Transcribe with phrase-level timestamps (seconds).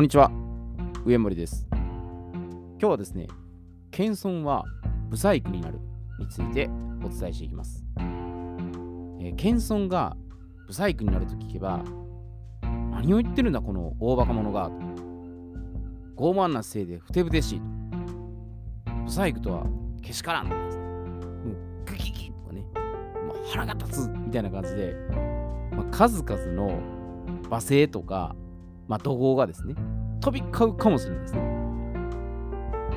[0.00, 0.30] こんにちは、
[1.04, 1.66] 上森です。
[1.70, 3.26] 今日はですね、
[3.90, 4.64] 謙遜は
[5.10, 5.78] ブサイクになる
[6.18, 6.70] について
[7.04, 7.84] お伝えしていきます。
[7.98, 10.16] えー謙遜が
[10.66, 11.84] ブサイクになると聞けば、
[12.62, 14.70] 何を言ってるんだ、この大バカ者が。
[16.16, 17.66] 傲慢なせいでふてぶてしいと。
[19.04, 19.66] ブサイクとは
[20.00, 20.48] けしからん。
[20.48, 22.62] もうグキギとかね、
[23.26, 24.94] もう腹が立つみたいな感じで、
[25.76, 26.80] まあ、数々の
[27.50, 28.34] 罵声とか、
[28.90, 29.76] まあ、怒号がですね、
[30.20, 31.42] 飛び交うかもしれないですね。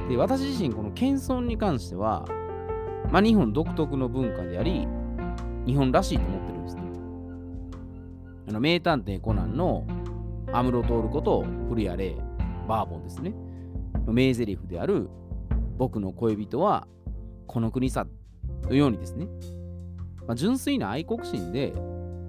[0.09, 2.25] で、私自身、この謙遜に関しては、
[3.11, 4.87] まあ、日本独特の文化であり、
[5.67, 6.81] 日本らしいと思ってるんですね。
[8.49, 9.85] あの名探偵コナンの
[10.51, 12.15] アムロトールこと古谷レ、
[12.67, 13.35] バーボンですね。
[14.07, 15.11] の名台詞である、
[15.77, 16.87] 僕の恋人は
[17.45, 18.07] この国さ、
[18.63, 19.27] のようにですね、
[20.25, 21.71] まあ、純粋な愛国心で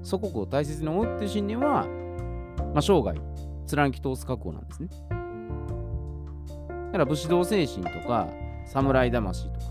[0.02, 1.86] 祖国を大切に思っていう信念は、
[2.74, 3.18] まあ、生涯
[3.66, 4.88] 貫き通す覚悟なんですね。
[6.86, 8.28] だから武士道精神とか
[8.66, 9.66] 侍魂とか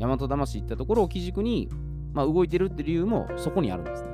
[0.00, 1.68] 大和魂いったところを基軸に、
[2.12, 4.08] まあ、動いてるって理由もそこにあるんですね。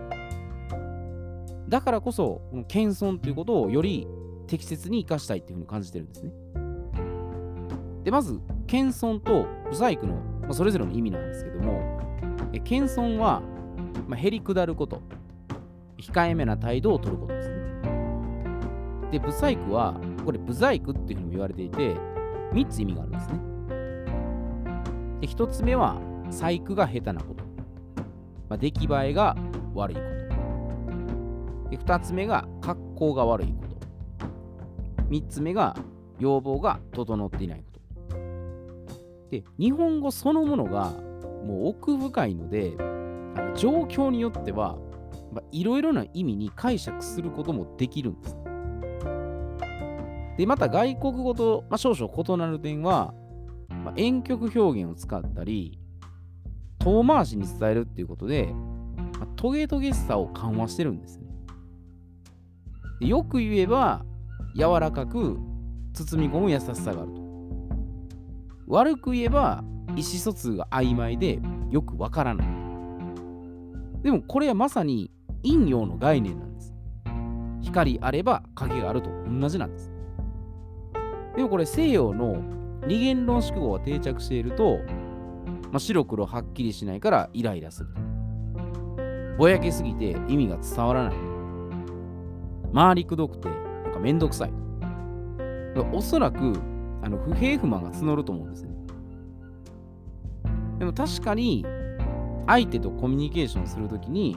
[1.69, 4.07] だからこそ、この謙遜ということをより
[4.49, 6.33] 適切に生かしたいっていうふうに感じてるんですね。
[8.03, 12.01] で、まず、謙遜とブサイクの、まあ、それぞれの意味なんですけども、
[12.53, 13.41] え謙遜は、
[14.09, 15.01] まあ、へり下ること、
[15.97, 17.60] 控えめな態度を取ることですね。
[19.11, 21.97] で、ブサイクは、これ、ブザイクっていうふうにも言われていて、
[22.53, 23.41] 3つ意味があるんですね。
[25.21, 27.45] で、1つ目は、細工が下手なこと。
[28.49, 29.37] まあ、出来栄えが
[29.75, 30.03] 悪いこ
[31.65, 31.71] と。
[31.71, 35.05] で、2つ目が、格好が悪いこと。
[35.09, 35.77] 3つ目が、
[36.19, 37.65] 要望が整っていないこ
[38.09, 38.17] と。
[39.31, 40.93] で、日本語そのものが、
[41.45, 42.83] もう奥深いので、あ
[43.43, 44.77] の状況によっては、
[45.51, 48.37] いろいろな意味に解釈することもできるんです。
[50.41, 53.13] で、また外国語と、まあ、少々異なる点は、
[53.69, 55.79] まあ、遠曲表現を使ったり、
[56.79, 58.47] 遠回しに伝えるっていうことで、
[59.19, 61.27] まあトゲトゲしさを緩和してるんですね。
[63.01, 64.03] でよく言えば、
[64.57, 65.39] 柔らかく
[65.93, 67.21] 包み込む優しさがあると。
[68.67, 71.39] 悪く言えば、意思疎通が曖昧で
[71.71, 72.47] よくわからない。
[74.03, 75.11] でもこれはまさに
[75.43, 76.75] 陰陽の概念なんです。
[77.61, 80.00] 光あれば影があると同じなんです。
[81.41, 82.37] でもこれ西洋の
[82.87, 84.81] 二元論思考が定着していると、
[85.73, 87.89] まあ、白黒はっきりしないからイライラする。
[89.39, 91.15] ぼやけすぎて意味が伝わらない。
[92.75, 94.53] 回りくどくてなんかめんどくさい。
[95.95, 96.61] おそらく
[97.01, 98.75] あの不平不満が募ると思うんですね。
[100.79, 101.65] でも確かに
[102.49, 104.37] 相手とコミュニケーションするときに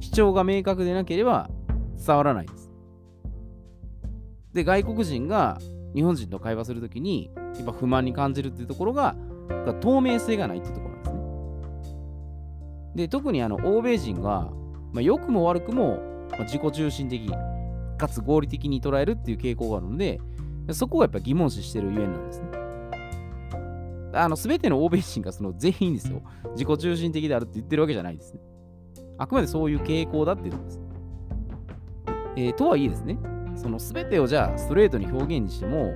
[0.00, 1.48] 主張が明確でなければ
[2.04, 2.68] 伝わらないです。
[4.52, 5.60] で、外国人が
[5.94, 9.14] 日本人と会話するときにやっぱ不満に感じるっていうところが
[9.80, 11.22] 透明性がないっていうところなんですね。
[12.94, 14.50] で、特にあの欧米人が、
[14.92, 17.30] まあ、良くも悪くも、まあ自己中心的
[17.98, 20.20] かつ合理的に捉えるっていう傾向があるので、
[20.70, 22.46] そこがやっぱ疑問視してるゆえんなんですね。
[24.14, 26.22] あの、すべての欧米人がその全員ですよ。
[26.52, 28.40] 自己中心的であるって言ってるわけじゃないですね。
[29.18, 30.80] あくまでそういう傾向だっていうことです。
[32.36, 33.18] えーとはいえですね、
[33.62, 35.94] そのすべてをじゃあストレートに表現にしても、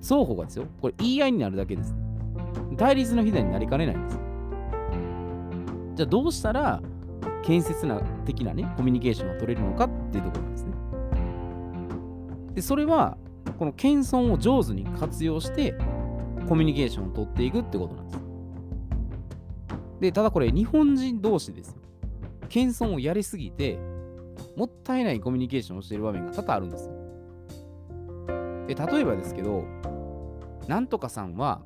[0.00, 1.92] 双方がですよ、これ言い合いになるだけです。
[2.76, 4.20] 対立の火種になりかねないんです。
[5.96, 6.80] じゃあどうしたら
[7.42, 10.72] 建設な的なね、コミュニケーションが取れるのかっていうところなんですね。
[12.54, 13.18] で、それは、
[13.58, 15.74] この謙遜を上手に活用して、
[16.48, 18.20] コミュニケーションを取っていくってことなんです。
[20.00, 21.76] で、ただこれ、日本人同士ですよ。
[22.48, 23.78] 謙遜をやりすぎて、
[24.60, 26.94] もったいないコミュニケーションをしている場面が多々あるんですよ。
[28.66, 29.64] で、例えばですけど、
[30.68, 31.62] なんとかさんは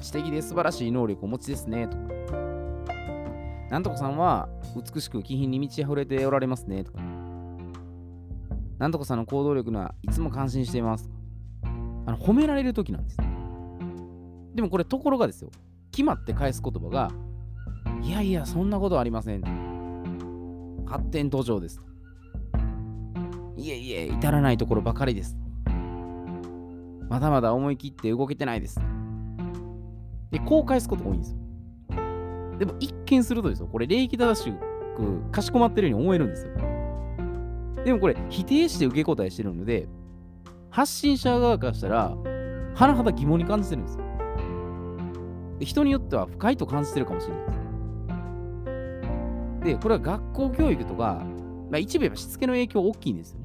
[0.00, 2.02] 知的で素晴らしい能力をお持ちですね、とか。
[3.70, 7.00] なんとかさんは美しく気品に満ち溢れておられますね、とか。
[8.78, 11.08] なんとかさんの行動力にはいつも感心しています。
[11.08, 11.16] とか
[12.06, 13.16] あの褒められるときなんです。
[14.54, 15.50] でもこれ、ところがですよ。
[15.90, 17.10] 決まって返す言葉が、
[18.00, 19.42] いやいや、そんなことありません。
[20.86, 21.87] 発展途上ですと。
[23.58, 25.36] いえいえ、至らないところばかりです。
[27.08, 28.80] まだまだ思い切って動けてないです。
[30.30, 31.38] で、こう返すことが多いんですよ。
[32.58, 34.52] でも一見するとですよ、これ礼儀正し
[34.96, 36.52] くかしこまってるように思えるんですよ。
[37.84, 39.88] でもこれ否定して受け答えしてるので、
[40.70, 42.16] 発信者側からしたら、
[42.76, 44.04] 甚だ疑問に感じてるんですよ。
[45.58, 47.58] で人によっては不快と感じてるかもしれないです。
[49.64, 51.24] で、これは学校教育とか、
[51.70, 53.37] まあ、一部やっぱしつけの影響大きいんですよ。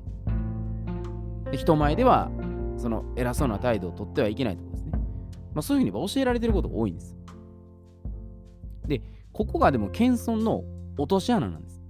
[1.58, 2.32] 人前では
[2.78, 4.92] その偉そうな態度をとってはいけないとかですね。
[5.54, 7.16] まあ、そういうふうに教えられてることが多いんです。
[8.86, 9.02] で、
[9.32, 10.64] ここがでも謙遜の
[10.98, 11.82] 落とし穴なんです。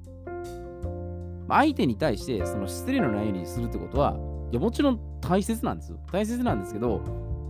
[1.48, 4.18] ま相手に対してその失礼のないようにするってことは、
[4.52, 6.00] いやもちろん大切なんですよ。
[6.12, 7.02] 大切なんですけど、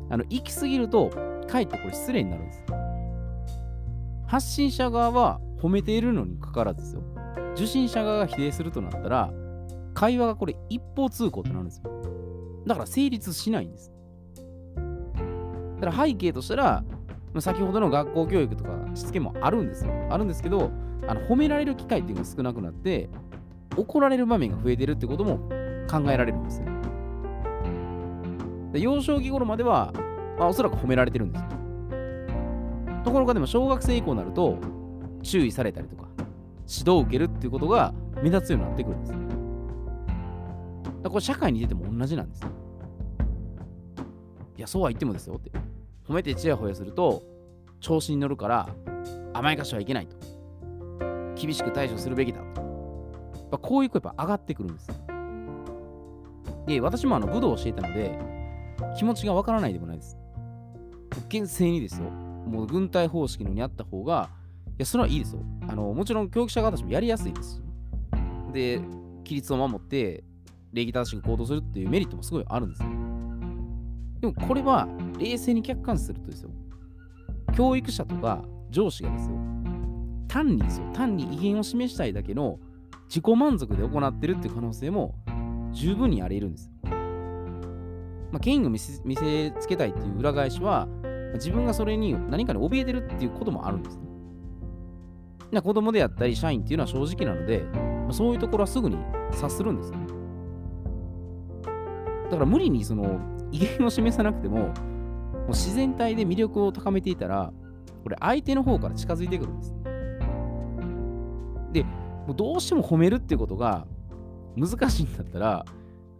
[0.09, 1.09] あの行き過ぎると、
[1.47, 2.63] かえってこれ失礼になるんです。
[4.25, 7.03] 発信者側は褒めているのにかかわらずですよ。
[7.53, 9.31] 受信者側が否定するとなったら、
[9.93, 12.02] 会話がこれ一方通行となるんですよ。
[12.65, 13.91] だから成立しないんです。
[15.79, 16.83] だから背景としたら、
[17.39, 19.91] 先ほどの学校教育とかしつけもあるんですよ。
[20.09, 20.71] あるんですけど、
[21.07, 23.09] あの褒められる機会っていうのが少なくなって、
[23.75, 25.37] 怒られる場面が増えてるってことも
[25.89, 26.67] 考えられるんですよ。
[28.71, 29.93] で幼少期頃までは、
[30.39, 31.47] まあ、おそらく褒められてるんですよ。
[33.03, 34.57] ところがでも小学生以降になると
[35.21, 36.07] 注意されたりとか
[36.67, 39.22] 指導を受けるっていうことが目立つようになってくるんです。
[41.03, 42.41] だこれ社会に出ても同じなんです。
[44.57, 45.51] いや、そうは言ってもですよって。
[46.07, 47.23] 褒めてちやほやすると
[47.79, 48.69] 調子に乗るから
[49.33, 50.15] 甘やかしはいけないと。
[51.35, 52.63] 厳しく対処するべきだと。
[53.53, 54.87] ぱこういう声やっぱ上がってくるんです。
[56.65, 58.17] で、私もあの武道を教えたので、
[58.97, 60.17] 気持ちがわからないでもないです。
[61.29, 62.09] 厳正にですよ。
[62.09, 64.29] もう軍隊方式のにあった方が、
[64.71, 65.41] いや、それはいいですよ。
[65.67, 67.61] あの、もちろん教育者側たちもやりやすいです。
[68.51, 70.23] で、規律を守って、
[70.73, 72.89] 礼儀正しく行動するっていうメリットもすごいあるんですよ。
[74.19, 74.87] でもこれは
[75.19, 76.49] 冷静に客観するとですよ。
[77.55, 79.35] 教育者とか上司がですよ。
[80.27, 80.87] 単にですよ。
[80.93, 82.59] 単に威厳を示したいだけの
[83.07, 85.13] 自己満足で行ってるっていう可能性も
[85.71, 86.71] 十分にあり得るんです。
[88.31, 88.93] まあ、権威を見せ
[89.59, 90.87] つけたいっていう裏返しは、
[91.35, 93.99] 自分がそれに何かに怯えてるっていうこともあるんです、
[95.51, 95.61] ね。
[95.61, 98.97] 子供であったり社員っていうのは正直なので、まあ、そういうところはすぐに
[99.31, 99.99] 察するんですよ。
[102.25, 103.19] だから無理にその
[103.51, 107.51] 威厳を示さなくても、もう自然体で魅力を高めていたら、
[108.03, 109.73] これ相手の方から近づいてくるんです。
[111.71, 113.85] で、もうどうしても褒めるっていうことが
[114.55, 115.65] 難しいんだったら、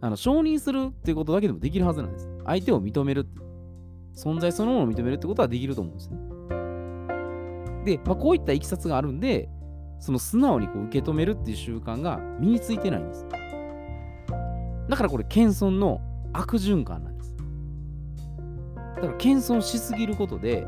[0.00, 2.28] あの承認するっていうことだけでもできるはずなんです。
[2.44, 3.26] 相手を認める
[4.14, 6.18] 存在そのものを認めるってことはできると思うんですね。
[7.84, 9.48] で、まあ、こういったいきさつがあるんで、
[9.98, 13.26] その素直にこう受け止めるっていう習慣が身についてないんです。
[14.88, 16.00] だからこれ、謙遜の
[16.32, 17.36] 悪循環なんです。
[18.96, 20.66] だから謙遜しすぎることで、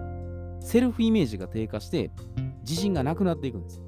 [0.60, 2.10] セルフイメージが低下して、
[2.62, 3.86] 自信がなくなっていくんです。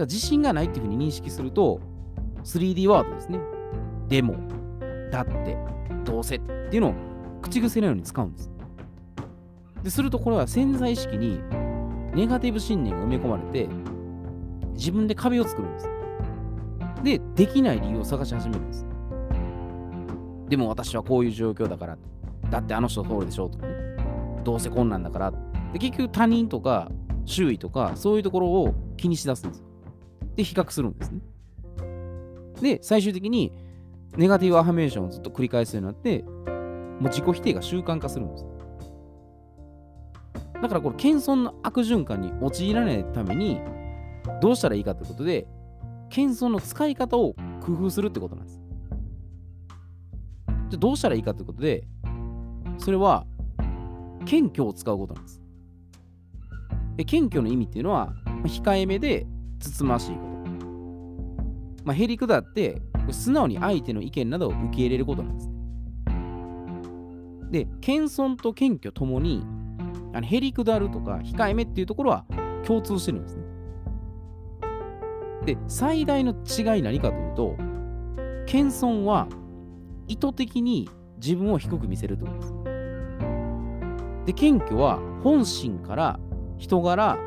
[0.00, 1.80] から自信がないっていうふうに認識すると、
[2.44, 3.38] 3D ワードですね。
[4.08, 4.34] でも、
[5.10, 5.56] だって、
[6.04, 6.94] どうせっていうのを
[7.42, 8.50] 口癖のように使うんです。
[9.82, 11.40] ですると、これは潜在意識に
[12.14, 13.68] ネガティブ信念が埋め込まれて、
[14.72, 15.89] 自分で壁を作るんです。
[17.02, 18.86] で、できない理由を探し始めるんです。
[20.48, 21.98] でも私はこういう状況だから。
[22.50, 23.72] だってあの人通るでしょとかね。
[24.44, 25.32] どうせこんなんだから。
[25.72, 26.90] で、結局他人とか
[27.24, 29.64] 周囲とかそういうところを気にしだすんです。
[30.36, 31.20] で比較するんですね。
[32.60, 33.52] で、最終的に
[34.16, 36.30] ネガティブアファメーションをずっと繰り返すようになって、も
[37.02, 38.46] う自己否定が習慣化するんです。
[40.60, 43.60] だからこれ、謙遜の悪循環に陥らないために、
[44.42, 45.46] どうしたらいいかということで、
[46.10, 48.60] 謙遜の使い方を工夫するってことなんです。
[50.70, 51.84] じゃどうしたらいいかということで、
[52.78, 53.26] それは、
[54.26, 55.42] 謙虚を使うことなんです。
[56.96, 58.12] で謙虚の意味っていうのは、
[58.44, 59.26] 控えめで
[59.58, 60.30] つつましいこと。
[61.84, 65.50] まあ、へりくだって、素直に相手の意見などを受け入れることなんです。
[67.50, 69.44] で、謙遜と謙虚ともに、
[70.12, 72.24] あのへりくだるとか控えめっていうところは
[72.66, 73.49] 共通してるんですね。
[75.44, 77.56] で、最大の違い何かというと、
[78.46, 79.28] 謙遜は
[80.06, 80.88] 意図的に
[81.22, 82.54] 自分を低く見せるってことです。
[84.26, 86.20] で、謙虚は本心から
[86.58, 87.18] 人柄、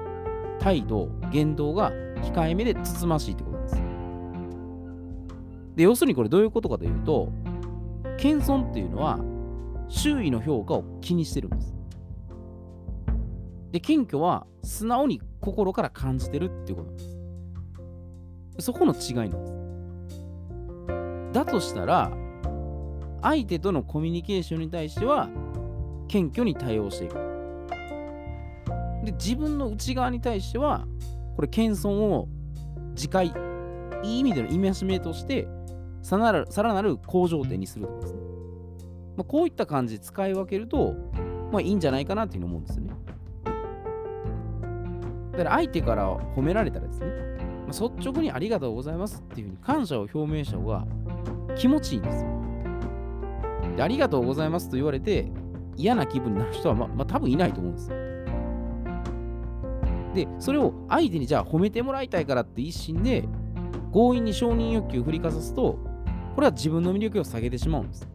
[0.60, 1.92] 態度、言動が
[2.22, 3.76] 控えめでつつましいってことです。
[5.76, 7.30] で、要するにこれどういうことかというと、
[8.18, 9.20] 謙遜っていうのは
[9.90, 11.74] 周囲の評価を気にしてるんです。
[13.72, 17.13] で、謙虚は素直に心から感じてるっていうことです。
[18.60, 19.54] そこの違いなんです。
[21.34, 22.12] だとしたら、
[23.22, 25.30] 相手とのコミュニケーションに対しては
[26.08, 27.16] 謙虚に対応していく。
[29.06, 30.86] で、自分の内側に対しては
[31.36, 32.28] これ謙遜を
[32.96, 33.34] 次回
[34.04, 35.48] いい意味での戒めとして
[36.02, 38.20] さらなるさらなる向上点にするとかですね、
[39.18, 40.94] まあ、こういった感じで使い分けると、
[41.52, 42.94] まあ、いいんじゃないかなっていうの思うんですよね
[45.32, 47.08] だから相手から褒められたらですね、
[47.74, 50.86] 率直にありがとうございますっていうふうに感謝を表明した方が
[51.56, 52.30] 気持ちいいんですよ。
[53.76, 55.32] でありがとうございますと言われて
[55.76, 57.98] 嫌な気分になる人はま、まあ、多分いないと思うんですよ。
[60.14, 63.28] で、それを相手にじゃあ褒めてもらいたいからって一心で
[63.92, 65.80] 強引に承認欲求を振りかざすと、
[66.36, 68.08] これは自分の魅力を下げてしまうんです。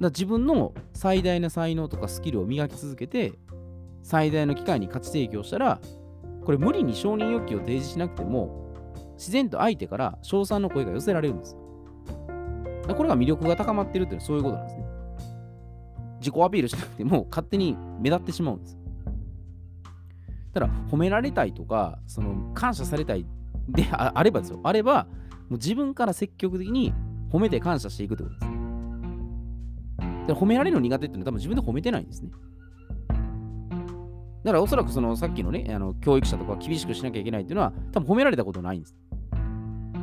[0.00, 3.32] だ自分の最大の才能とかスキルを磨き続けて、
[4.02, 5.80] 最大の機会に価値提供したら、
[6.46, 8.72] これ無理に承認欲求を提示しなくても、
[9.18, 11.56] 自然と相手から称賛の声が寄せられるんです。
[12.86, 14.84] これが魅力が高まってるっていうのはそういうことなんですね。
[16.20, 18.78] 自己アピールしなくても勝手に目立ってしまうんです。
[20.54, 23.26] ただ、褒められたいとか、その感謝されたい
[23.68, 24.60] であればですよ。
[24.62, 25.08] あれば、
[25.48, 26.94] もう自分から積極的に
[27.32, 28.46] 褒めて感謝していくってことです。
[30.28, 32.30] で褒められるの苦手っていうのは多分自分で褒めてないんですね。
[34.46, 38.94] だからおそらくそのさっきのね、あの教育者とか厳しくしなきゃいけないっていうのは多分褒められたことないんです。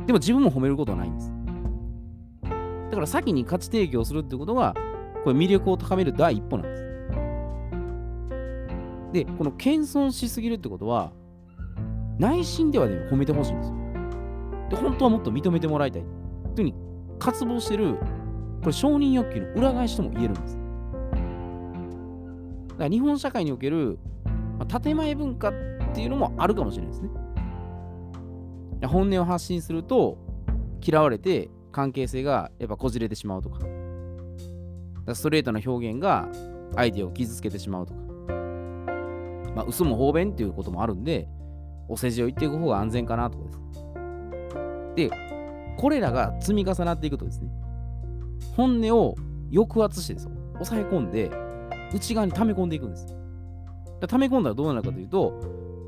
[0.04, 1.32] でも自分も褒めることはないんです。
[2.90, 4.74] だから先に価値提供するってことが、
[5.24, 6.84] これ魅力を高める第一歩なんです。
[9.14, 11.14] で、この謙遜しすぎるってことは、
[12.18, 13.76] 内心ではね、褒めてほしいんですよ。
[14.68, 16.02] で、本当はもっと認めてもらいたい。
[16.02, 16.74] というふうに
[17.18, 17.96] 渇望してる、
[18.60, 20.58] これ承認欲求の裏返しとも言えるんです。
[22.68, 23.98] だから日本社会における、
[24.58, 25.52] まあ、建前文化っ
[25.94, 27.10] ていうのもあるかもしれないですね。
[28.86, 30.18] 本音を発信すると
[30.82, 33.60] 嫌われて関係性がやっぱこじれてしまうとか、
[35.06, 36.28] かストレートな表現が
[36.74, 38.00] 相手を傷つけてしまうとか、
[39.54, 41.28] まあ、嘘も方便っていうこともあるんで、
[41.88, 43.60] お世辞を言っていく方が安全かなとかです。
[44.96, 45.10] で、
[45.76, 47.50] これらが積み重なっていくとですね、
[48.56, 49.14] 本音を
[49.52, 51.30] 抑圧してですよ、抑え込んで、
[51.92, 53.23] 内側に溜め込んでいくんです。
[54.06, 55.40] 溜め込んだらどうなるかというと、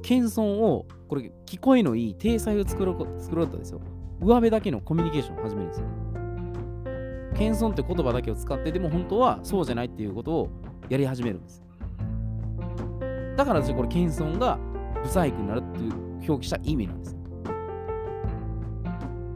[0.03, 3.81] 謙遜を、これ、聞こえのいい体裁を作ろう作ろうとですよ、
[4.21, 5.87] 上辺だけのコミュニケーションを始めるんですよ。
[7.37, 10.49] 謙遜って言葉だけを使って、でも本当はそうじゃないっていうことを
[10.89, 11.63] やり始めるんです。
[13.37, 14.59] だから私これ謙遜が
[15.03, 15.93] 不細工になるっていう
[16.29, 17.17] 表記した意味なんです。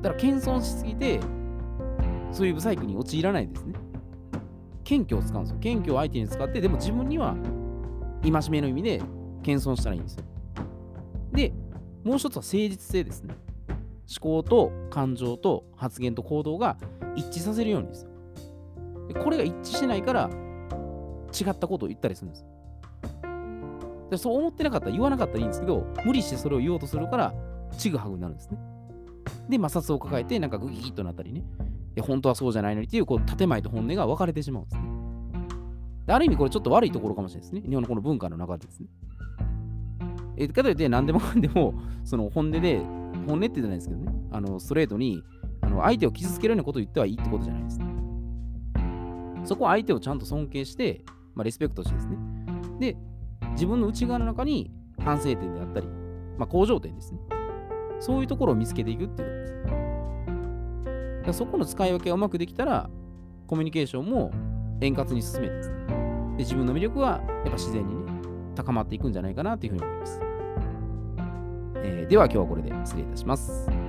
[0.00, 1.20] だから謙遜しすぎて、
[2.32, 3.74] そういう不細工に陥らないですね。
[4.84, 5.58] 謙虚を使うんですよ。
[5.60, 7.36] 謙虚を相手に使って、でも自分には
[8.22, 9.02] 戒めの意味で
[9.42, 10.24] 謙遜したらいいんですよ。
[11.32, 11.52] で、
[12.04, 13.34] もう一つは誠実性ですね。
[14.22, 16.76] 思考と感情と発言と行動が
[17.14, 18.10] 一致させるようにですよ。
[19.08, 20.30] でこれが一致してないから
[21.38, 22.44] 違ったことを言ったりするんです。
[24.10, 27.34] でそう思ってなかったら言わなかったらいいんですけど、無理してそれを言おうとするから、
[27.78, 28.58] ちぐはぐになるんですね。
[29.48, 31.42] で、摩擦を抱えて、なんかグギーッとなったりね、い
[31.94, 34.89] や、本当はそうじゃないのにっていう、こう、建前と本音が分かれてしまうんですね。
[36.12, 37.62] ある意味、これちょっと悪いところかもしれないですね。
[37.68, 38.88] 日本のこの文化の中でですね。
[40.36, 41.74] えかといって、何でもかんでも、
[42.04, 42.80] その本音で、
[43.26, 45.22] 本音ってじゃないですけどね、あのストレートに
[45.60, 47.84] あの相手を傷つけるようなことを言ってはいいってことじゃないです、ね。
[49.44, 52.16] そこは相手をちゃんと尊敬して、まあ、リスペクトしてですね。
[52.78, 52.96] で、
[53.52, 55.86] 自分の内側の中に反省点であったり、
[56.38, 57.20] まあ、向上点ですね。
[57.98, 59.70] そういうところを見つけていくっていうこ
[61.24, 61.38] とです。
[61.38, 62.88] そこの使い分けがうまくできたら、
[63.46, 64.30] コミュニケーションも
[64.80, 65.74] 円滑に進めてですね。
[65.86, 68.12] で自分の魅力はやっぱ自然にね、
[68.54, 70.20] 高まっていくんじゃないかなというふうに思います。
[71.82, 73.79] えー、では今日はこれで失礼いたします。